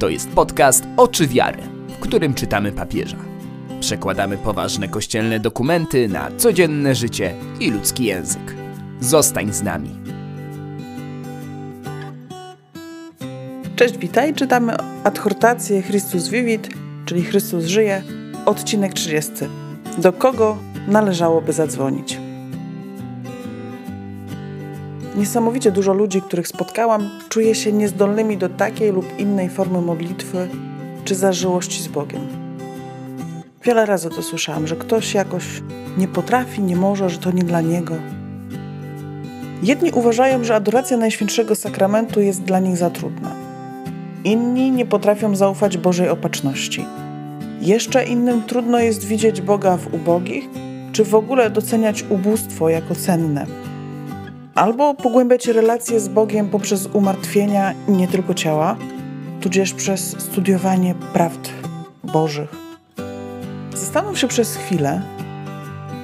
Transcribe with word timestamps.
To 0.00 0.08
jest 0.08 0.28
podcast 0.28 0.84
Oczy 0.96 1.26
Wiary, 1.26 1.62
w 1.88 1.98
którym 1.98 2.34
czytamy 2.34 2.72
papieża. 2.72 3.16
Przekładamy 3.80 4.38
poważne 4.38 4.88
kościelne 4.88 5.40
dokumenty 5.40 6.08
na 6.08 6.30
codzienne 6.36 6.94
życie 6.94 7.34
i 7.60 7.70
ludzki 7.70 8.04
język. 8.04 8.54
Zostań 9.00 9.52
z 9.52 9.62
nami. 9.62 9.90
Cześć, 13.76 13.98
witaj. 13.98 14.34
Czytamy 14.34 14.72
adhortację 15.04 15.82
Chrystus 15.82 16.28
Vivit, 16.28 16.68
czyli 17.06 17.22
Chrystus 17.22 17.64
żyje, 17.64 18.02
odcinek 18.46 18.92
30. 18.92 19.32
Do 19.98 20.12
kogo 20.12 20.58
należałoby 20.88 21.52
zadzwonić? 21.52 22.19
Niesamowicie 25.16 25.72
dużo 25.72 25.92
ludzi, 25.92 26.22
których 26.22 26.48
spotkałam, 26.48 27.10
czuje 27.28 27.54
się 27.54 27.72
niezdolnymi 27.72 28.36
do 28.36 28.48
takiej 28.48 28.92
lub 28.92 29.18
innej 29.18 29.48
formy 29.48 29.80
modlitwy 29.80 30.48
czy 31.04 31.14
zażyłości 31.14 31.82
z 31.82 31.88
Bogiem. 31.88 32.20
Wiele 33.64 33.86
razy 33.86 34.10
to 34.10 34.22
słyszałam, 34.22 34.66
że 34.66 34.76
ktoś 34.76 35.14
jakoś 35.14 35.44
nie 35.98 36.08
potrafi, 36.08 36.62
nie 36.62 36.76
może, 36.76 37.10
że 37.10 37.18
to 37.18 37.30
nie 37.30 37.42
dla 37.42 37.60
niego. 37.60 37.94
Jedni 39.62 39.90
uważają, 39.92 40.44
że 40.44 40.54
adoracja 40.54 40.96
Najświętszego 40.96 41.54
Sakramentu 41.54 42.20
jest 42.20 42.42
dla 42.42 42.60
nich 42.60 42.76
za 42.76 42.90
trudna. 42.90 43.30
Inni 44.24 44.70
nie 44.70 44.86
potrafią 44.86 45.36
zaufać 45.36 45.78
Bożej 45.78 46.08
opatrzności. 46.08 46.84
Jeszcze 47.60 48.04
innym 48.04 48.42
trudno 48.42 48.78
jest 48.78 49.04
widzieć 49.04 49.40
Boga 49.40 49.76
w 49.76 49.94
ubogich, 49.94 50.44
czy 50.92 51.04
w 51.04 51.14
ogóle 51.14 51.50
doceniać 51.50 52.04
ubóstwo 52.10 52.68
jako 52.68 52.94
cenne 52.94 53.69
albo 54.54 54.94
pogłębiać 54.94 55.46
relacje 55.46 56.00
z 56.00 56.08
Bogiem 56.08 56.48
poprzez 56.48 56.86
umartwienia 56.86 57.74
nie 57.88 58.08
tylko 58.08 58.34
ciała, 58.34 58.76
tudzież 59.40 59.74
przez 59.74 60.20
studiowanie 60.20 60.94
prawd 61.12 61.50
Bożych. 62.04 62.50
Zastanów 63.74 64.18
się 64.18 64.28
przez 64.28 64.56
chwilę, 64.56 65.02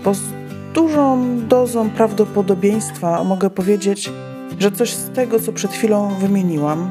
bo 0.04 0.14
z 0.14 0.20
dużą 0.74 1.38
dozą 1.48 1.90
prawdopodobieństwa 1.90 3.24
mogę 3.24 3.50
powiedzieć, 3.50 4.12
że 4.58 4.72
coś 4.72 4.94
z 4.94 5.10
tego, 5.10 5.40
co 5.40 5.52
przed 5.52 5.72
chwilą 5.72 6.14
wymieniłam, 6.14 6.90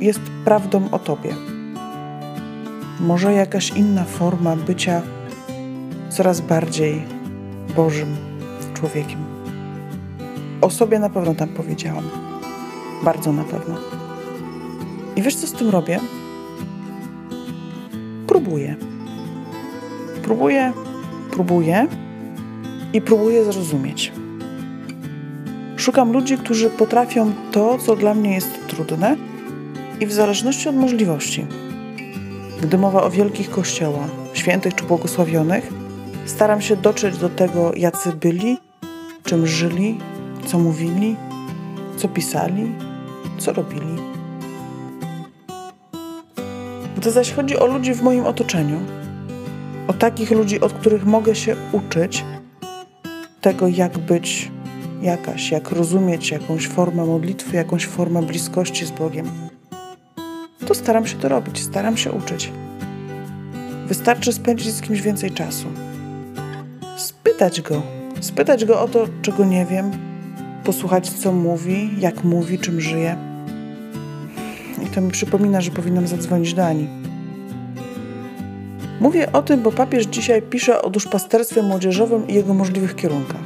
jest 0.00 0.20
prawdą 0.44 0.90
o 0.90 0.98
Tobie. 0.98 1.34
Może 3.00 3.32
jakaś 3.32 3.70
inna 3.70 4.04
forma 4.04 4.56
bycia 4.56 5.02
coraz 6.10 6.40
bardziej 6.40 7.02
Bożym 7.76 8.16
człowiekiem. 8.74 9.39
O 10.60 10.70
sobie 10.70 10.98
na 10.98 11.10
pewno 11.10 11.34
tam 11.34 11.48
powiedziałam. 11.48 12.04
Bardzo 13.02 13.32
na 13.32 13.44
pewno. 13.44 13.74
I 15.16 15.22
wiesz, 15.22 15.36
co 15.36 15.46
z 15.46 15.52
tym 15.52 15.68
robię? 15.68 16.00
Próbuję. 18.26 18.76
Próbuję, 20.22 20.72
próbuję 21.30 21.86
i 22.92 23.00
próbuję 23.00 23.44
zrozumieć. 23.44 24.12
Szukam 25.76 26.12
ludzi, 26.12 26.38
którzy 26.38 26.70
potrafią 26.70 27.32
to, 27.52 27.78
co 27.78 27.96
dla 27.96 28.14
mnie 28.14 28.34
jest 28.34 28.66
trudne, 28.68 29.16
i 30.00 30.06
w 30.06 30.12
zależności 30.12 30.68
od 30.68 30.76
możliwości. 30.76 31.46
Gdy 32.62 32.78
mowa 32.78 33.02
o 33.02 33.10
wielkich 33.10 33.50
kościołach, 33.50 34.10
świętych 34.32 34.74
czy 34.74 34.84
błogosławionych, 34.84 35.72
staram 36.26 36.60
się 36.60 36.76
dotrzeć 36.76 37.18
do 37.18 37.28
tego, 37.28 37.72
jacy 37.76 38.12
byli, 38.12 38.58
czym 39.24 39.46
żyli, 39.46 39.98
co 40.46 40.58
mówili, 40.58 41.16
co 41.96 42.08
pisali, 42.08 42.72
co 43.38 43.52
robili. 43.52 43.96
Gdy 46.96 47.10
zaś 47.10 47.32
chodzi 47.32 47.58
o 47.58 47.66
ludzi 47.66 47.94
w 47.94 48.02
moim 48.02 48.26
otoczeniu, 48.26 48.80
o 49.88 49.92
takich 49.92 50.30
ludzi, 50.30 50.60
od 50.60 50.72
których 50.72 51.06
mogę 51.06 51.34
się 51.34 51.56
uczyć 51.72 52.24
tego, 53.40 53.68
jak 53.68 53.98
być 53.98 54.50
jakaś, 55.02 55.50
jak 55.50 55.70
rozumieć 55.70 56.30
jakąś 56.30 56.68
formę 56.68 57.04
modlitwy, 57.04 57.56
jakąś 57.56 57.86
formę 57.86 58.22
bliskości 58.22 58.86
z 58.86 58.90
Bogiem, 58.90 59.26
to 60.66 60.74
staram 60.74 61.06
się 61.06 61.18
to 61.18 61.28
robić, 61.28 61.62
staram 61.62 61.96
się 61.96 62.12
uczyć. 62.12 62.52
Wystarczy 63.86 64.32
spędzić 64.32 64.72
z 64.72 64.80
kimś 64.80 65.00
więcej 65.00 65.30
czasu. 65.30 65.66
Spytać 66.96 67.60
go, 67.60 67.82
spytać 68.20 68.64
go 68.64 68.80
o 68.80 68.88
to, 68.88 69.06
czego 69.22 69.44
nie 69.44 69.66
wiem, 69.66 70.09
posłuchać, 70.64 71.10
co 71.10 71.32
mówi, 71.32 71.90
jak 71.98 72.24
mówi, 72.24 72.58
czym 72.58 72.80
żyje. 72.80 73.16
I 74.84 74.86
to 74.86 75.00
mi 75.00 75.10
przypomina, 75.10 75.60
że 75.60 75.70
powinnam 75.70 76.06
zadzwonić 76.06 76.54
do 76.54 76.66
Ani. 76.66 76.88
Mówię 79.00 79.32
o 79.32 79.42
tym, 79.42 79.62
bo 79.62 79.72
papież 79.72 80.06
dzisiaj 80.06 80.42
pisze 80.42 80.82
o 80.82 80.90
duszpasterstwie 80.90 81.62
młodzieżowym 81.62 82.28
i 82.28 82.34
jego 82.34 82.54
możliwych 82.54 82.96
kierunkach. 82.96 83.40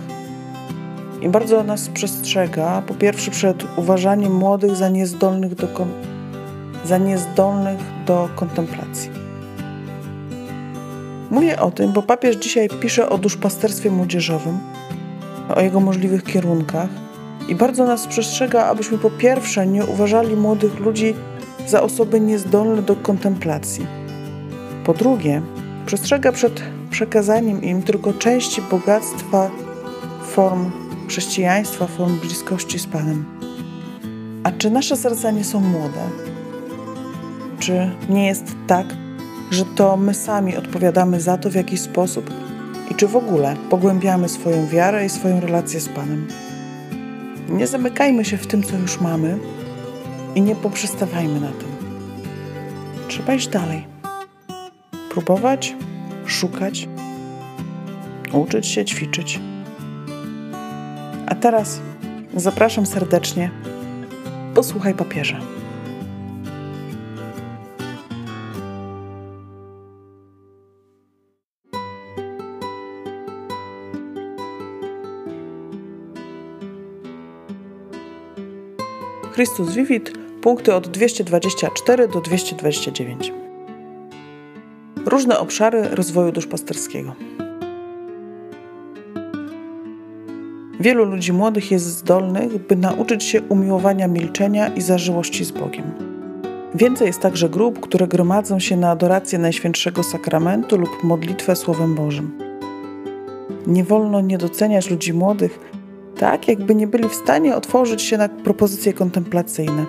I 1.22 1.28
bardzo 1.28 1.62
nas 1.62 1.88
przestrzega, 1.88 2.82
po 2.86 2.94
pierwsze, 2.94 3.30
przed 3.30 3.64
uważaniem 3.76 4.34
młodych 4.34 4.76
za 4.76 4.88
niezdolnych 4.88 5.54
do, 5.54 5.68
kon- 5.68 5.92
za 6.84 6.98
niezdolnych 6.98 7.78
do 8.06 8.28
kontemplacji. 8.36 9.10
Mówię 11.30 11.60
o 11.60 11.70
tym, 11.70 11.92
bo 11.92 12.02
papież 12.02 12.36
dzisiaj 12.36 12.68
pisze 12.80 13.08
o 13.08 13.18
duszpasterstwie 13.18 13.90
młodzieżowym, 13.90 14.58
o 15.54 15.60
jego 15.60 15.80
możliwych 15.80 16.24
kierunkach 16.24 17.03
i 17.48 17.54
bardzo 17.54 17.86
nas 17.86 18.06
przestrzega, 18.06 18.64
abyśmy 18.64 18.98
po 18.98 19.10
pierwsze 19.10 19.66
nie 19.66 19.84
uważali 19.84 20.36
młodych 20.36 20.80
ludzi 20.80 21.14
za 21.66 21.82
osoby 21.82 22.20
niezdolne 22.20 22.82
do 22.82 22.96
kontemplacji. 22.96 23.86
Po 24.84 24.94
drugie, 24.94 25.42
przestrzega 25.86 26.32
przed 26.32 26.62
przekazaniem 26.90 27.62
im 27.62 27.82
tylko 27.82 28.12
części 28.12 28.62
bogactwa 28.62 29.50
form 30.26 30.70
chrześcijaństwa, 31.08 31.86
form 31.86 32.20
bliskości 32.20 32.78
z 32.78 32.86
Panem. 32.86 33.24
A 34.44 34.50
czy 34.50 34.70
nasze 34.70 34.96
serca 34.96 35.30
nie 35.30 35.44
są 35.44 35.60
młode? 35.60 36.00
Czy 37.58 37.90
nie 38.08 38.26
jest 38.26 38.44
tak, 38.66 38.86
że 39.50 39.64
to 39.64 39.96
my 39.96 40.14
sami 40.14 40.56
odpowiadamy 40.56 41.20
za 41.20 41.38
to 41.38 41.50
w 41.50 41.54
jakiś 41.54 41.80
sposób 41.80 42.30
i 42.90 42.94
czy 42.94 43.06
w 43.06 43.16
ogóle 43.16 43.56
pogłębiamy 43.70 44.28
swoją 44.28 44.66
wiarę 44.66 45.06
i 45.06 45.08
swoją 45.08 45.40
relację 45.40 45.80
z 45.80 45.88
Panem? 45.88 46.26
Nie 47.48 47.66
zamykajmy 47.66 48.24
się 48.24 48.36
w 48.36 48.46
tym, 48.46 48.62
co 48.62 48.76
już 48.76 49.00
mamy 49.00 49.38
i 50.34 50.42
nie 50.42 50.56
poprzestawajmy 50.56 51.40
na 51.40 51.48
tym. 51.52 51.68
Trzeba 53.08 53.34
iść 53.34 53.48
dalej. 53.48 53.86
Próbować, 55.10 55.76
szukać, 56.26 56.88
uczyć 58.32 58.66
się, 58.66 58.84
ćwiczyć. 58.84 59.40
A 61.26 61.34
teraz 61.34 61.80
zapraszam 62.36 62.86
serdecznie. 62.86 63.50
Posłuchaj 64.54 64.94
papieża. 64.94 65.40
Chrystus 79.34 79.74
Vivit, 79.74 80.12
punkty 80.42 80.74
od 80.74 80.88
224 80.88 82.08
do 82.08 82.20
229. 82.20 83.32
Różne 85.06 85.38
obszary 85.38 85.82
rozwoju 85.82 86.32
duszpasterskiego. 86.32 87.14
Wielu 90.80 91.04
ludzi 91.04 91.32
młodych 91.32 91.70
jest 91.70 91.84
zdolnych, 91.84 92.66
by 92.66 92.76
nauczyć 92.76 93.24
się 93.24 93.42
umiłowania 93.42 94.08
milczenia 94.08 94.68
i 94.68 94.80
zażyłości 94.80 95.44
z 95.44 95.50
Bogiem. 95.50 95.84
Więcej 96.74 97.06
jest 97.06 97.20
także 97.20 97.48
grup, 97.48 97.80
które 97.80 98.08
gromadzą 98.08 98.60
się 98.60 98.76
na 98.76 98.90
adorację 98.90 99.38
Najświętszego 99.38 100.02
Sakramentu 100.02 100.78
lub 100.78 101.04
modlitwę 101.04 101.56
Słowem 101.56 101.94
Bożym. 101.94 102.38
Nie 103.66 103.84
wolno 103.84 104.20
nie 104.20 104.38
doceniać 104.38 104.90
ludzi 104.90 105.12
młodych, 105.12 105.73
tak 106.24 106.48
jakby 106.48 106.74
nie 106.74 106.86
byli 106.86 107.08
w 107.08 107.14
stanie 107.14 107.56
otworzyć 107.56 108.02
się 108.02 108.18
na 108.18 108.28
propozycje 108.28 108.92
kontemplacyjne. 108.92 109.86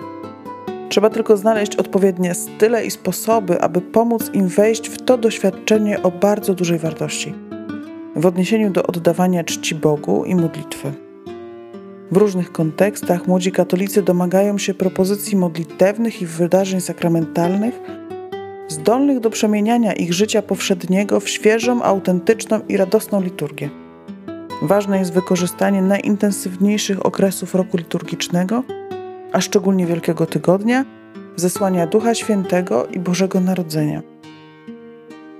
Trzeba 0.88 1.10
tylko 1.10 1.36
znaleźć 1.36 1.76
odpowiednie 1.76 2.34
style 2.34 2.86
i 2.86 2.90
sposoby, 2.90 3.60
aby 3.60 3.80
pomóc 3.80 4.30
im 4.32 4.48
wejść 4.48 4.88
w 4.88 5.02
to 5.02 5.18
doświadczenie 5.18 6.02
o 6.02 6.10
bardzo 6.10 6.54
dużej 6.54 6.78
wartości 6.78 7.34
w 8.16 8.26
odniesieniu 8.26 8.70
do 8.70 8.86
oddawania 8.86 9.44
czci 9.44 9.74
Bogu 9.74 10.24
i 10.24 10.34
modlitwy. 10.34 10.92
W 12.10 12.16
różnych 12.16 12.52
kontekstach 12.52 13.26
młodzi 13.26 13.52
katolicy 13.52 14.02
domagają 14.02 14.58
się 14.58 14.74
propozycji 14.74 15.36
modlitewnych 15.36 16.22
i 16.22 16.26
wydarzeń 16.26 16.80
sakramentalnych, 16.80 17.74
zdolnych 18.68 19.20
do 19.20 19.30
przemieniania 19.30 19.92
ich 19.92 20.12
życia 20.12 20.42
powszedniego 20.42 21.20
w 21.20 21.28
świeżą, 21.28 21.82
autentyczną 21.82 22.60
i 22.68 22.76
radosną 22.76 23.20
liturgię. 23.22 23.85
Ważne 24.62 24.98
jest 24.98 25.12
wykorzystanie 25.12 25.82
najintensywniejszych 25.82 27.06
okresów 27.06 27.54
roku 27.54 27.76
liturgicznego, 27.76 28.62
a 29.32 29.40
szczególnie 29.40 29.86
Wielkiego 29.86 30.26
Tygodnia, 30.26 30.84
zesłania 31.36 31.86
Ducha 31.86 32.14
Świętego 32.14 32.86
i 32.86 33.00
Bożego 33.00 33.40
Narodzenia. 33.40 34.02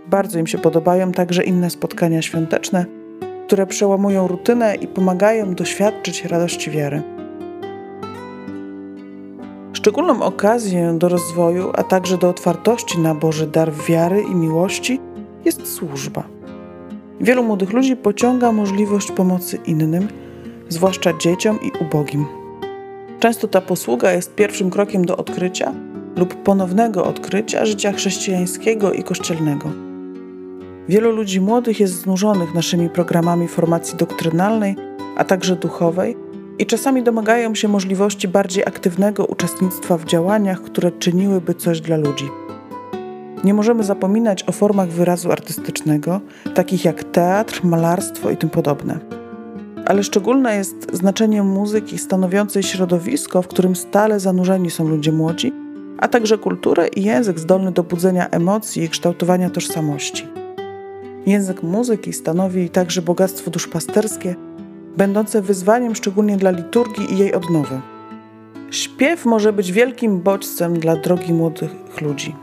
Bardzo 0.07 0.39
im 0.39 0.47
się 0.47 0.59
podobają 0.59 1.13
także 1.13 1.45
inne 1.45 1.71
spotkania 1.71 2.23
świąteczne, 2.23 2.87
które 3.47 3.67
przełamują 3.67 4.29
rutynę 4.29 4.75
i 4.75 4.87
pomagają 4.87 5.55
doświadczyć 5.55 6.25
radości 6.25 6.71
wiary. 6.71 7.03
Szczególną 9.73 10.23
okazję 10.23 10.95
do 10.99 11.09
rozwoju, 11.09 11.71
a 11.75 11.83
także 11.83 12.19
do 12.19 12.29
otwartości 12.29 12.99
na 12.99 13.15
Boży 13.15 13.47
dar 13.47 13.73
wiary 13.89 14.23
i 14.23 14.35
miłości 14.35 15.01
jest 15.45 15.75
służba. 15.75 16.36
Wielu 17.21 17.43
młodych 17.43 17.73
ludzi 17.73 17.97
pociąga 17.97 18.53
możliwość 18.53 19.13
pomocy 19.13 19.59
innym, 19.67 20.09
zwłaszcza 20.69 21.13
dzieciom 21.13 21.59
i 21.63 21.85
ubogim. 21.85 22.27
Często 23.21 23.49
ta 23.49 23.61
posługa 23.61 24.13
jest 24.13 24.35
pierwszym 24.35 24.71
krokiem 24.71 25.05
do 25.05 25.17
odkrycia 25.17 25.75
lub 26.17 26.43
ponownego 26.43 27.05
odkrycia 27.05 27.67
życia 27.67 27.93
chrześcijańskiego 27.93 28.93
i 28.93 29.03
kościelnego. 29.03 29.69
Wielu 30.89 31.13
ludzi 31.13 31.41
młodych 31.41 31.81
jest 31.81 31.95
znużonych 31.95 32.55
naszymi 32.55 32.89
programami 32.89 33.49
formacji 33.49 33.99
doktrynalnej, 33.99 34.77
a 35.17 35.25
także 35.25 35.57
duchowej 35.57 36.17
i 36.59 36.67
czasami 36.67 37.03
domagają 37.03 37.55
się 37.55 37.69
możliwości 37.69 38.29
bardziej 38.29 38.65
aktywnego 38.65 39.25
uczestnictwa 39.25 39.99
w 39.99 40.05
działaniach, 40.05 40.63
które 40.63 40.93
czyniłyby 40.93 41.55
coś 41.55 41.81
dla 41.81 41.97
ludzi. 41.97 42.29
Nie 43.47 43.55
możemy 43.55 43.85
zapominać 43.85 44.45
o 44.49 44.53
formach 44.53 44.89
wyrazu 44.89 45.33
artystycznego, 45.33 46.21
takich 46.55 46.85
jak 46.85 47.05
teatr, 47.05 47.65
malarstwo 47.65 48.31
i 48.31 48.37
tym 48.37 48.51
podobne. 48.51 48.99
Ale 49.85 50.05
szczególne 50.05 50.57
jest 50.57 50.97
znaczenie 50.97 51.43
muzyki 51.43 51.99
stanowiącej 51.99 52.63
środowisko, 52.63 53.43
w 53.43 53.49
którym 53.49 53.77
stale 53.77 54.21
zanurzeni 54.21 54.71
są 54.71 54.89
ludzie 54.89 55.13
młodzi, 55.13 55.53
a 55.99 56.09
także 56.09 56.39
kulturę 56.39 56.89
i 56.89 57.03
język 57.03 57.39
zdolny 57.39 57.73
do 57.73 57.83
budzenia 57.83 58.29
emocji 58.31 58.83
i 58.83 58.89
kształtowania 58.89 59.51
tożsamości. 59.51 60.27
Język 61.27 61.63
muzyki 61.63 62.13
stanowi 62.13 62.71
także 62.71 63.03
bogactwo 63.03 63.51
duszpasterskie, 63.51 64.35
będące 64.97 65.43
wyzwaniem 65.43 65.95
szczególnie 65.95 66.37
dla 66.37 66.51
liturgii 66.51 67.15
i 67.15 67.19
jej 67.19 67.35
odnowy. 67.35 67.81
Śpiew 68.71 69.25
może 69.25 69.53
być 69.53 69.73
wielkim 69.73 70.21
bodźcem 70.21 70.81
dla 70.81 70.97
drogi 70.97 71.33
młodych 71.33 72.01
ludzi. 72.01 72.35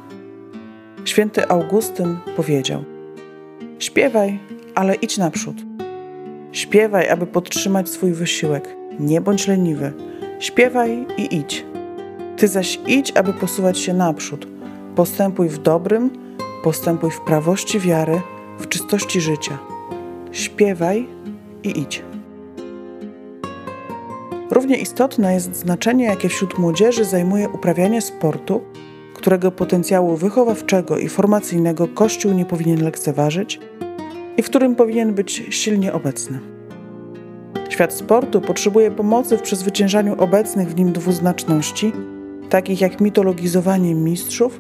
Święty 1.06 1.48
Augustyn 1.50 2.18
powiedział: 2.36 2.84
Śpiewaj, 3.80 4.40
ale 4.76 4.96
idź 4.96 5.18
naprzód. 5.18 5.56
Śpiewaj, 6.52 7.10
aby 7.10 7.28
podtrzymać 7.28 7.90
swój 7.90 8.12
wysiłek. 8.12 8.76
Nie 9.00 9.22
bądź 9.22 9.48
leniwy. 9.48 9.94
Śpiewaj 10.40 11.06
i 11.18 11.36
idź. 11.36 11.66
Ty 12.38 12.48
zaś 12.48 12.80
idź, 12.88 13.12
aby 13.16 13.34
posuwać 13.34 13.80
się 13.80 13.94
naprzód. 13.94 14.48
Postępuj 14.96 15.50
w 15.50 15.58
dobrym, 15.58 16.10
postępuj 16.64 17.12
w 17.12 17.22
prawości 17.22 17.80
wiary, 17.80 18.22
w 18.60 18.68
czystości 18.68 19.22
życia. 19.22 19.58
Śpiewaj 20.32 21.08
i 21.64 21.80
idź. 21.80 22.04
Równie 24.52 24.78
istotne 24.78 25.34
jest 25.34 25.56
znaczenie, 25.56 26.06
jakie 26.06 26.30
wśród 26.30 26.58
młodzieży 26.58 27.06
zajmuje 27.06 27.50
uprawianie 27.50 28.02
sportu, 28.02 28.62
którego 29.24 29.52
potencjału 29.52 30.18
wychowawczego 30.18 30.98
i 30.98 31.10
formacyjnego 31.10 31.88
Kościół 31.88 32.34
nie 32.34 32.46
powinien 32.46 32.84
lekceważyć 32.84 33.60
i 34.38 34.44
w 34.44 34.46
którym 34.46 34.76
powinien 34.76 35.14
być 35.14 35.44
silnie 35.50 35.94
obecny. 35.94 36.40
Świat 37.70 37.94
sportu 37.94 38.42
potrzebuje 38.42 38.92
pomocy 38.92 39.38
w 39.38 39.42
przezwyciężaniu 39.42 40.16
obecnych 40.18 40.70
w 40.70 40.76
nim 40.76 40.92
dwuznaczności, 40.92 41.92
takich 42.50 42.82
jak 42.82 43.02
mitologizowanie 43.02 43.96
mistrzów, 43.96 44.60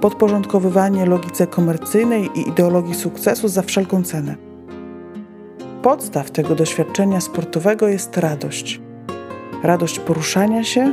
podporządkowywanie 0.00 1.06
logice 1.06 1.46
komercyjnej 1.46 2.28
i 2.34 2.48
ideologii 2.48 2.94
sukcesu 2.94 3.48
za 3.48 3.62
wszelką 3.62 4.02
cenę. 4.02 4.36
Podstaw 5.82 6.30
tego 6.30 6.54
doświadczenia 6.54 7.20
sportowego 7.20 7.88
jest 7.88 8.16
radość. 8.16 8.80
Radość 9.62 9.98
poruszania 9.98 10.64
się, 10.64 10.92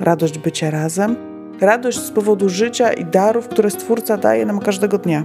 radość 0.00 0.38
bycia 0.38 0.70
razem, 0.70 1.25
radość 1.60 1.98
z 1.98 2.10
powodu 2.10 2.48
życia 2.48 2.92
i 2.92 3.04
darów, 3.04 3.48
które 3.48 3.70
Stwórca 3.70 4.16
daje 4.16 4.46
nam 4.46 4.60
każdego 4.60 4.98
dnia. 4.98 5.24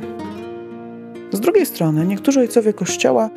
Z 1.31 1.39
drugiej 1.39 1.65
strony, 1.65 2.05
niektórzy 2.05 2.39
ojcowie 2.39 2.73
Kościoła 2.73 3.29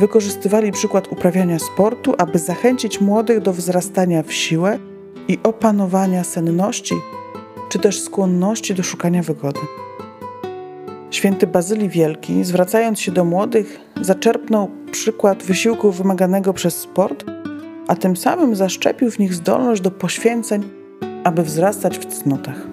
wykorzystywali 0.00 0.72
przykład 0.72 1.12
uprawiania 1.12 1.58
sportu, 1.58 2.14
aby 2.18 2.38
zachęcić 2.38 3.00
młodych 3.00 3.40
do 3.40 3.52
wzrastania 3.52 4.22
w 4.22 4.32
siłę 4.32 4.78
i 5.28 5.38
opanowania 5.42 6.24
senności, 6.24 6.94
czy 7.68 7.78
też 7.78 8.00
skłonności 8.00 8.74
do 8.74 8.82
szukania 8.82 9.22
wygody. 9.22 9.60
Święty 11.10 11.46
Bazylii 11.46 11.88
Wielki, 11.88 12.44
zwracając 12.44 13.00
się 13.00 13.12
do 13.12 13.24
młodych, 13.24 13.80
zaczerpnął 14.00 14.70
przykład 14.92 15.42
wysiłku 15.42 15.92
wymaganego 15.92 16.52
przez 16.52 16.76
sport, 16.76 17.24
a 17.88 17.96
tym 17.96 18.16
samym 18.16 18.56
zaszczepił 18.56 19.10
w 19.10 19.18
nich 19.18 19.34
zdolność 19.34 19.82
do 19.82 19.90
poświęceń, 19.90 20.81
aby 21.24 21.42
wzrastać 21.42 21.98
w 21.98 22.06
cnotach. 22.06 22.66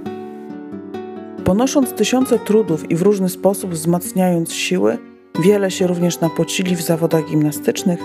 Ponosząc 1.46 1.94
tysiące 1.94 2.40
trudów 2.40 2.92
i 2.92 2.96
w 2.96 3.02
różny 3.02 3.30
sposób 3.30 3.72
wzmacniając 3.72 4.54
siły, 4.54 4.98
wiele 5.44 5.72
się 5.72 5.88
również 5.88 6.20
napocili 6.20 6.76
w 6.76 6.82
zawodach 6.82 7.26
gimnastycznych, 7.30 8.00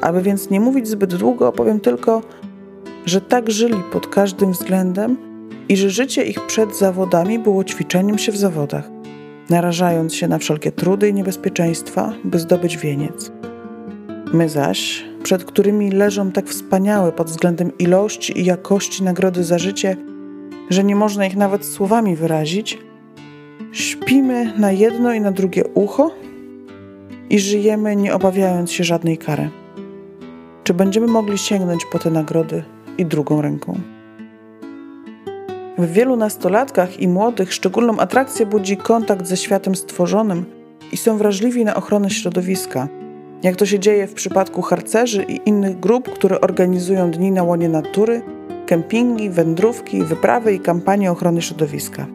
aby 0.00 0.22
więc 0.22 0.50
nie 0.50 0.60
mówić 0.60 0.88
zbyt 0.88 1.14
długo, 1.14 1.48
opowiem 1.48 1.80
tylko, 1.80 2.22
że 3.06 3.20
tak 3.20 3.50
żyli 3.50 3.82
pod 3.92 4.06
każdym 4.06 4.52
względem 4.52 5.16
i 5.68 5.76
że 5.76 5.90
życie 5.90 6.24
ich 6.24 6.46
przed 6.46 6.76
zawodami 6.76 7.38
było 7.38 7.64
ćwiczeniem 7.64 8.18
się 8.18 8.32
w 8.32 8.36
zawodach, 8.36 8.90
narażając 9.50 10.14
się 10.14 10.28
na 10.28 10.38
wszelkie 10.38 10.72
trudy 10.72 11.08
i 11.08 11.14
niebezpieczeństwa, 11.14 12.12
by 12.24 12.38
zdobyć 12.38 12.76
wieniec. 12.76 13.32
My 14.32 14.48
zaś, 14.48 15.09
przed 15.22 15.44
którymi 15.44 15.90
leżą 15.90 16.32
tak 16.32 16.46
wspaniałe 16.46 17.12
pod 17.12 17.26
względem 17.26 17.78
ilości 17.78 18.40
i 18.40 18.44
jakości 18.44 19.02
nagrody 19.04 19.44
za 19.44 19.58
życie, 19.58 19.96
że 20.70 20.84
nie 20.84 20.96
można 20.96 21.26
ich 21.26 21.36
nawet 21.36 21.64
słowami 21.64 22.16
wyrazić, 22.16 22.78
śpimy 23.72 24.58
na 24.58 24.72
jedno 24.72 25.14
i 25.14 25.20
na 25.20 25.32
drugie 25.32 25.64
ucho 25.74 26.10
i 27.30 27.38
żyjemy 27.38 27.96
nie 27.96 28.14
obawiając 28.14 28.72
się 28.72 28.84
żadnej 28.84 29.18
kary. 29.18 29.50
Czy 30.64 30.74
będziemy 30.74 31.06
mogli 31.06 31.38
sięgnąć 31.38 31.82
po 31.92 31.98
te 31.98 32.10
nagrody 32.10 32.62
i 32.98 33.06
drugą 33.06 33.42
ręką? 33.42 33.80
W 35.78 35.92
wielu 35.92 36.16
nastolatkach 36.16 37.00
i 37.00 37.08
młodych 37.08 37.54
szczególną 37.54 37.98
atrakcję 37.98 38.46
budzi 38.46 38.76
kontakt 38.76 39.26
ze 39.26 39.36
światem 39.36 39.74
stworzonym 39.74 40.44
i 40.92 40.96
są 40.96 41.18
wrażliwi 41.18 41.64
na 41.64 41.74
ochronę 41.74 42.10
środowiska, 42.10 42.88
jak 43.42 43.56
to 43.56 43.66
się 43.66 43.78
dzieje 43.78 44.06
w 44.06 44.14
przypadku 44.14 44.62
harcerzy 44.62 45.22
i 45.22 45.40
innych 45.46 45.80
grup, 45.80 46.10
które 46.10 46.40
organizują 46.40 47.10
dni 47.10 47.32
na 47.32 47.42
łonie 47.42 47.68
natury, 47.68 48.22
kempingi, 48.66 49.30
wędrówki, 49.30 50.02
wyprawy 50.02 50.54
i 50.54 50.60
kampanie 50.60 51.12
ochrony 51.12 51.42
środowiska. 51.42 52.06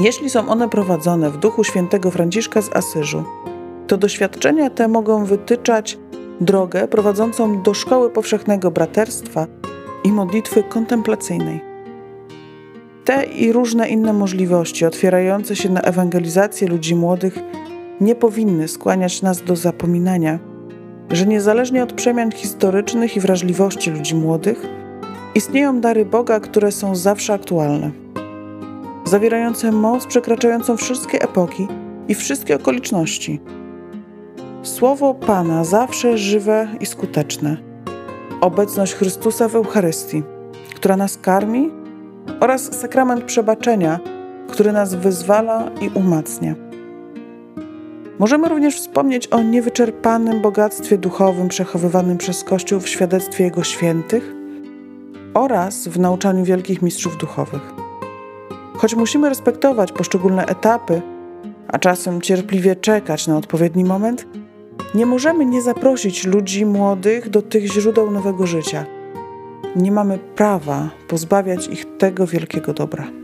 Jeśli 0.00 0.30
są 0.30 0.48
one 0.48 0.68
prowadzone 0.68 1.30
w 1.30 1.36
duchu 1.36 1.64
świętego 1.64 2.10
Franciszka 2.10 2.62
z 2.62 2.76
Asyżu, 2.76 3.24
to 3.86 3.96
doświadczenia 3.96 4.70
te 4.70 4.88
mogą 4.88 5.24
wytyczać 5.24 5.98
drogę 6.40 6.88
prowadzącą 6.88 7.62
do 7.62 7.74
szkoły 7.74 8.10
powszechnego 8.10 8.70
braterstwa 8.70 9.46
i 10.04 10.12
modlitwy 10.12 10.62
kontemplacyjnej. 10.62 11.60
Te 13.04 13.24
i 13.24 13.52
różne 13.52 13.88
inne 13.88 14.12
możliwości 14.12 14.86
otwierające 14.86 15.56
się 15.56 15.68
na 15.68 15.80
ewangelizację 15.80 16.68
ludzi 16.68 16.94
młodych 16.94 17.38
nie 18.00 18.14
powinny 18.14 18.68
skłaniać 18.68 19.22
nas 19.22 19.42
do 19.42 19.56
zapominania, 19.56 20.38
że 21.10 21.26
niezależnie 21.26 21.82
od 21.82 21.92
przemian 21.92 22.32
historycznych 22.32 23.16
i 23.16 23.20
wrażliwości 23.20 23.90
ludzi 23.90 24.14
młodych, 24.14 24.66
istnieją 25.34 25.80
dary 25.80 26.04
Boga, 26.04 26.40
które 26.40 26.72
są 26.72 26.96
zawsze 26.96 27.32
aktualne, 27.32 27.90
zawierające 29.04 29.72
moc 29.72 30.06
przekraczającą 30.06 30.76
wszystkie 30.76 31.22
epoki 31.22 31.68
i 32.08 32.14
wszystkie 32.14 32.56
okoliczności. 32.56 33.40
Słowo 34.62 35.14
Pana 35.14 35.64
zawsze 35.64 36.18
żywe 36.18 36.68
i 36.80 36.86
skuteczne. 36.86 37.56
Obecność 38.40 38.94
Chrystusa 38.94 39.48
w 39.48 39.56
Eucharystii, 39.56 40.22
która 40.74 40.96
nas 40.96 41.18
karmi, 41.18 41.70
oraz 42.40 42.80
sakrament 42.80 43.24
przebaczenia, 43.24 44.00
który 44.48 44.72
nas 44.72 44.94
wyzwala 44.94 45.70
i 45.80 45.90
umacnia. 45.94 46.69
Możemy 48.20 48.48
również 48.48 48.76
wspomnieć 48.76 49.26
o 49.26 49.42
niewyczerpanym 49.42 50.40
bogactwie 50.40 50.98
duchowym 50.98 51.48
przechowywanym 51.48 52.18
przez 52.18 52.44
Kościół 52.44 52.80
w 52.80 52.88
świadectwie 52.88 53.44
Jego 53.44 53.64
świętych 53.64 54.34
oraz 55.34 55.88
w 55.88 55.98
nauczaniu 55.98 56.44
wielkich 56.44 56.82
mistrzów 56.82 57.16
duchowych. 57.16 57.62
Choć 58.76 58.94
musimy 58.94 59.28
respektować 59.28 59.92
poszczególne 59.92 60.46
etapy, 60.46 61.02
a 61.68 61.78
czasem 61.78 62.20
cierpliwie 62.20 62.76
czekać 62.76 63.26
na 63.26 63.36
odpowiedni 63.36 63.84
moment, 63.84 64.26
nie 64.94 65.06
możemy 65.06 65.46
nie 65.46 65.62
zaprosić 65.62 66.26
ludzi 66.26 66.66
młodych 66.66 67.30
do 67.30 67.42
tych 67.42 67.72
źródeł 67.72 68.10
nowego 68.10 68.46
życia. 68.46 68.84
nie 69.76 69.92
mamy 69.92 70.18
prawa 70.18 70.90
pozbawiać 71.08 71.68
ich 71.68 71.96
tego 71.98 72.26
wielkiego 72.26 72.72
dobra. 72.72 73.19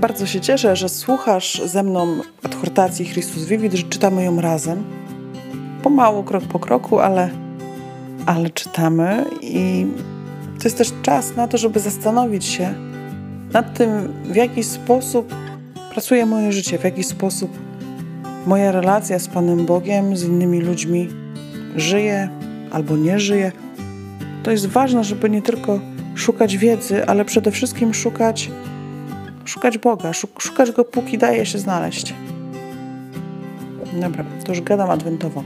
Bardzo 0.00 0.26
się 0.26 0.40
cieszę, 0.40 0.76
że 0.76 0.88
słuchasz 0.88 1.62
ze 1.64 1.82
mną 1.82 2.06
adhortacji 2.42 3.04
Chrystus 3.04 3.44
Vivit, 3.44 3.72
że 3.74 3.82
czytamy 3.82 4.24
ją 4.24 4.40
razem. 4.40 4.84
Pomału, 5.82 6.22
krok 6.22 6.44
po 6.44 6.58
kroku, 6.58 7.00
ale, 7.00 7.30
ale 8.26 8.50
czytamy 8.50 9.24
i 9.42 9.86
to 10.58 10.64
jest 10.64 10.78
też 10.78 10.92
czas 11.02 11.36
na 11.36 11.48
to, 11.48 11.58
żeby 11.58 11.80
zastanowić 11.80 12.44
się 12.44 12.74
nad 13.52 13.74
tym, 13.74 13.88
w 14.24 14.36
jaki 14.36 14.64
sposób 14.64 15.34
pracuje 15.90 16.26
moje 16.26 16.52
życie, 16.52 16.78
w 16.78 16.84
jaki 16.84 17.04
sposób 17.04 17.50
moja 18.46 18.72
relacja 18.72 19.18
z 19.18 19.28
Panem 19.28 19.66
Bogiem, 19.66 20.16
z 20.16 20.24
innymi 20.24 20.60
ludźmi 20.60 21.08
żyje 21.76 22.28
albo 22.72 22.96
nie 22.96 23.20
żyje. 23.20 23.52
To 24.42 24.50
jest 24.50 24.66
ważne, 24.66 25.04
żeby 25.04 25.30
nie 25.30 25.42
tylko 25.42 25.80
szukać 26.14 26.56
wiedzy, 26.56 27.06
ale 27.06 27.24
przede 27.24 27.50
wszystkim 27.50 27.94
szukać 27.94 28.50
szukać 29.46 29.78
Boga, 29.78 30.12
szukać 30.38 30.72
Go, 30.72 30.84
póki 30.84 31.18
daje 31.18 31.46
się 31.46 31.58
znaleźć. 31.58 32.14
Dobra, 33.92 34.24
to 34.44 34.52
już 34.52 34.60
gadam 34.60 34.90
adwentowo. 34.90 35.42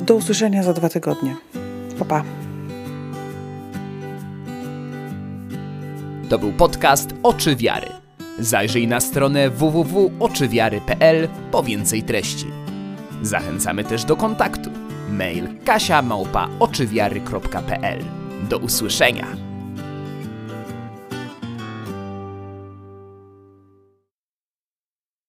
Do 0.00 0.14
usłyszenia 0.14 0.62
za 0.62 0.72
dwa 0.72 0.88
tygodnie. 0.88 1.36
Pa, 1.98 2.04
pa. 2.04 2.24
To 6.28 6.38
był 6.38 6.52
podcast 6.52 7.14
Oczy 7.22 7.56
Wiary. 7.56 7.88
Zajrzyj 8.38 8.88
na 8.88 9.00
stronę 9.00 9.50
www.oczywiary.pl 9.50 11.28
po 11.50 11.62
więcej 11.62 12.02
treści. 12.02 12.46
Zachęcamy 13.22 13.84
też 13.84 14.04
do 14.04 14.16
kontaktu. 14.16 14.70
Mail 15.10 15.48
kasia 15.64 16.02
małpa 16.02 16.48
Do 18.50 18.58
usłyszenia. 18.58 19.53